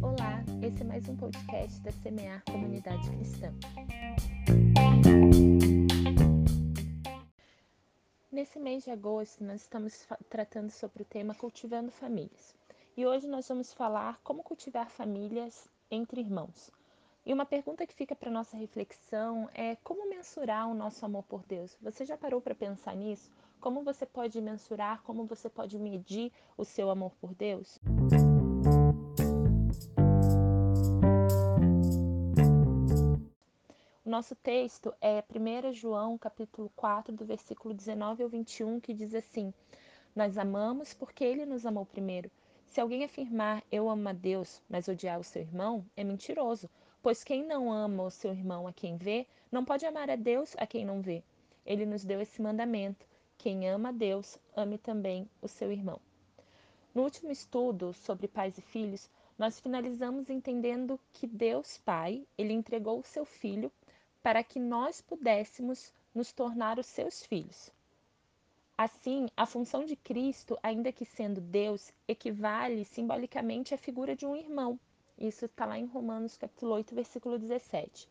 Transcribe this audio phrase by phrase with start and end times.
[0.00, 3.52] Olá, esse é mais um podcast da Semear Comunidade Cristã.
[8.30, 12.54] Nesse mês de agosto, nós estamos tratando sobre o tema Cultivando Famílias.
[12.96, 16.70] E hoje nós vamos falar como cultivar famílias entre irmãos.
[17.26, 21.42] E uma pergunta que fica para nossa reflexão é como mensurar o nosso amor por
[21.42, 21.76] Deus?
[21.82, 23.28] Você já parou para pensar nisso?
[23.58, 27.80] Como você pode mensurar, como você pode medir o seu amor por Deus?
[34.04, 39.12] O nosso texto é 1 João, capítulo 4, do versículo 19 ao 21, que diz
[39.12, 39.52] assim:
[40.14, 42.30] Nós amamos porque ele nos amou primeiro.
[42.66, 46.70] Se alguém afirmar eu amo a Deus, mas odiar o seu irmão, é mentiroso,
[47.06, 50.56] pois quem não ama o seu irmão a quem vê, não pode amar a Deus
[50.58, 51.22] a quem não vê.
[51.64, 53.06] Ele nos deu esse mandamento:
[53.38, 56.00] quem ama a Deus, ame também o seu irmão.
[56.92, 62.98] No último estudo sobre pais e filhos, nós finalizamos entendendo que Deus Pai, ele entregou
[62.98, 63.70] o seu filho
[64.20, 67.70] para que nós pudéssemos nos tornar os seus filhos.
[68.76, 74.34] Assim, a função de Cristo, ainda que sendo Deus, equivale simbolicamente à figura de um
[74.34, 74.76] irmão.
[75.18, 78.08] Isso está lá em Romanos capítulo 8, versículo 17.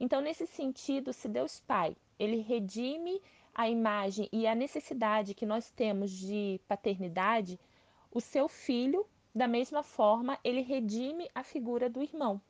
[0.00, 3.20] Então, nesse sentido, se Deus Pai, ele redime
[3.54, 7.58] a imagem e a necessidade que nós temos de paternidade,
[8.10, 12.40] o seu filho, da mesma forma, ele redime a figura do irmão.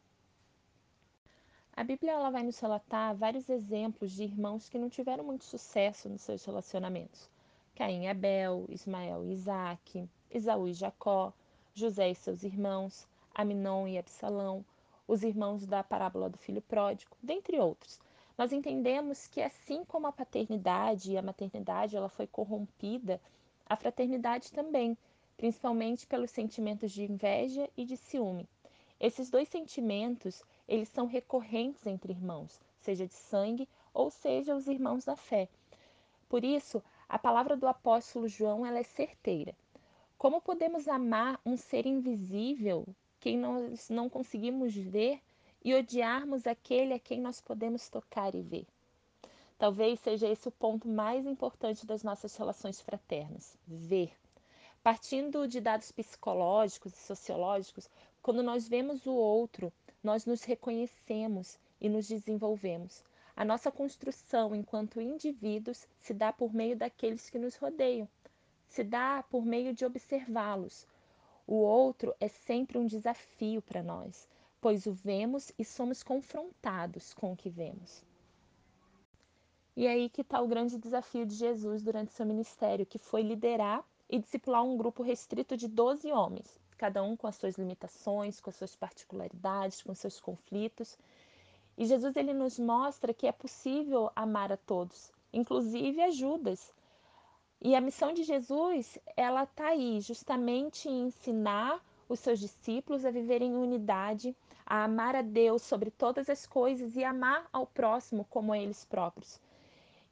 [1.75, 6.09] A Bíblia ela vai nos relatar vários exemplos de irmãos que não tiveram muito sucesso
[6.09, 7.31] nos seus relacionamentos.
[7.75, 11.33] Caim e Abel, Ismael e Isaac, Esaú e Jacó,
[11.73, 13.07] José e seus irmãos,
[13.39, 14.65] Aminon e Absalão,
[15.07, 18.01] os irmãos da parábola do filho pródigo, dentre outros.
[18.37, 23.21] Nós entendemos que assim como a paternidade e a maternidade ela foi corrompida,
[23.65, 24.99] a fraternidade também,
[25.37, 28.49] principalmente pelos sentimentos de inveja e de ciúme.
[28.99, 35.05] Esses dois sentimentos, eles são recorrentes entre irmãos, seja de sangue ou seja os irmãos
[35.05, 35.49] da fé.
[36.29, 39.55] Por isso, a palavra do apóstolo João ela é certeira.
[40.19, 42.85] Como podemos amar um ser invisível,
[43.21, 45.21] quem nós não conseguimos ver,
[45.65, 48.67] e odiarmos aquele a quem nós podemos tocar e ver?
[49.59, 54.13] Talvez seja esse o ponto mais importante das nossas relações fraternas: ver.
[54.83, 57.91] Partindo de dados psicológicos e sociológicos,
[58.23, 63.03] quando nós vemos o outro, nós nos reconhecemos e nos desenvolvemos.
[63.37, 68.09] A nossa construção enquanto indivíduos se dá por meio daqueles que nos rodeiam,
[68.69, 70.87] se dá por meio de observá-los.
[71.49, 74.29] O outro é sempre um desafio para nós,
[74.61, 78.05] pois o vemos e somos confrontados com o que vemos.
[79.77, 83.85] E aí que está o grande desafio de Jesus durante seu ministério, que foi liderar
[84.09, 88.49] e discipular um grupo restrito de 12 homens cada um com as suas limitações, com
[88.49, 90.97] as suas particularidades, com seus conflitos.
[91.77, 96.73] E Jesus ele nos mostra que é possível amar a todos, inclusive a Judas.
[97.61, 103.11] E a missão de Jesus, ela está aí, justamente em ensinar os seus discípulos a
[103.11, 108.25] viverem em unidade, a amar a Deus sobre todas as coisas e amar ao próximo
[108.31, 109.41] como a eles próprios.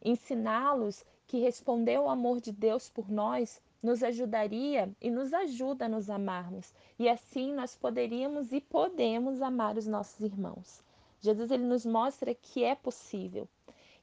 [0.05, 5.89] Ensiná-los que responder ao amor de Deus por nós nos ajudaria e nos ajuda a
[5.89, 6.75] nos amarmos.
[6.99, 10.83] E assim nós poderíamos e podemos amar os nossos irmãos.
[11.21, 13.49] Jesus ele nos mostra que é possível.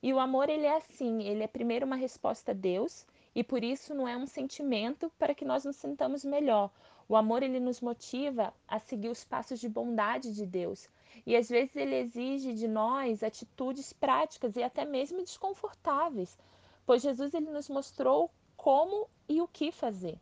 [0.02, 3.06] E o amor ele é assim, ele é primeiro uma resposta a Deus,
[3.36, 6.70] e por isso não é um sentimento para que nós nos sintamos melhor.
[7.08, 10.88] O amor ele nos motiva a seguir os passos de bondade de Deus.
[11.26, 16.38] E às vezes ele exige de nós atitudes práticas e até mesmo desconfortáveis,
[16.86, 20.20] pois Jesus ele nos mostrou como e o que fazer.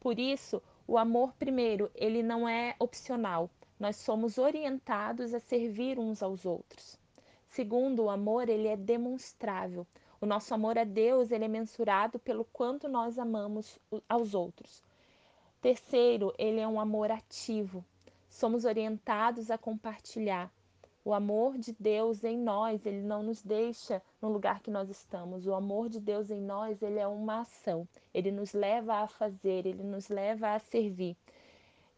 [0.00, 3.50] Por isso, o amor primeiro, ele não é opcional.
[3.78, 6.98] Nós somos orientados a servir uns aos outros.
[7.48, 9.86] Segundo, o amor, ele é demonstrável.
[10.20, 13.78] O nosso amor a Deus, ele é mensurado pelo quanto nós amamos
[14.08, 14.82] aos outros.
[15.60, 17.84] Terceiro, ele é um amor ativo.
[18.28, 20.52] Somos orientados a compartilhar.
[21.04, 25.46] O amor de Deus em nós, ele não nos deixa no lugar que nós estamos.
[25.46, 27.88] O amor de Deus em nós, ele é uma ação.
[28.12, 31.16] Ele nos leva a fazer, ele nos leva a servir.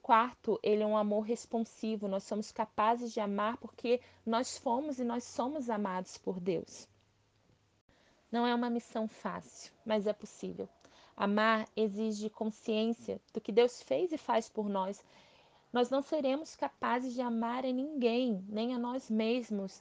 [0.02, 2.06] Quarto, ele é um amor responsivo.
[2.06, 6.86] Nós somos capazes de amar porque nós fomos e nós somos amados por Deus.
[8.30, 10.68] Não é uma missão fácil, mas é possível.
[11.16, 15.02] Amar exige consciência do que Deus fez e faz por nós
[15.72, 19.80] nós não seremos capazes de amar a ninguém, nem a nós mesmos,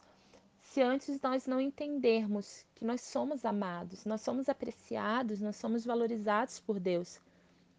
[0.62, 6.60] se antes nós não entendermos que nós somos amados, nós somos apreciados, nós somos valorizados
[6.60, 7.19] por Deus.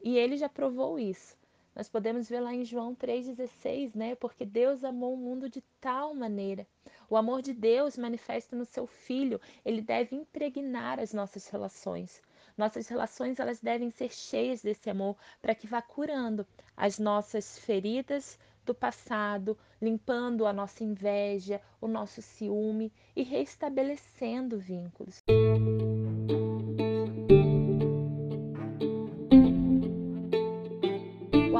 [0.02, 1.36] E ele já provou isso.
[1.74, 4.14] Nós podemos ver lá em João 3,16, né?
[4.14, 6.66] Porque Deus amou o mundo de tal maneira.
[7.08, 12.20] O amor de Deus manifesta no seu Filho, ele deve impregnar as nossas relações.
[12.56, 16.46] Nossas relações elas devem ser cheias desse amor para que vá curando
[16.76, 25.20] as nossas feridas do passado, limpando a nossa inveja, o nosso ciúme e restabelecendo vínculos.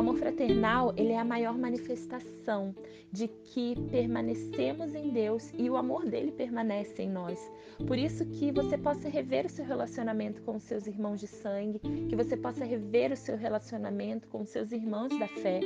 [0.00, 2.74] Amor fraternal, ele é a maior manifestação
[3.12, 7.38] de que permanecemos em Deus e o amor dele permanece em nós.
[7.86, 11.80] Por isso que você possa rever o seu relacionamento com os seus irmãos de sangue,
[12.08, 15.60] que você possa rever o seu relacionamento com os seus irmãos da fé.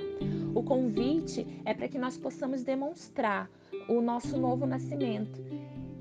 [0.54, 3.50] O convite é para que nós possamos demonstrar
[3.88, 5.40] o nosso novo nascimento.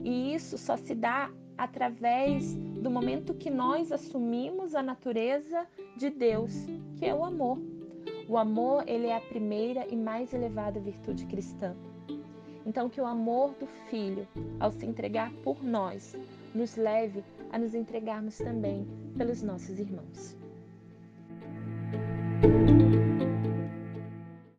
[0.04, 6.54] E isso só se dá através do momento que nós assumimos a natureza de Deus,
[6.98, 7.73] que é o amor.
[8.28, 11.76] O amor, ele é a primeira e mais elevada virtude cristã.
[12.66, 14.28] Então que o amor do filho,
[14.60, 16.16] ao se entregar por nós,
[16.56, 18.88] nos leve a nos entregarmos também
[19.18, 20.38] pelos nossos irmãos.